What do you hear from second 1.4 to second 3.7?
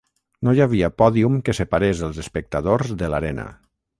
que separés els espectadors de l'arena.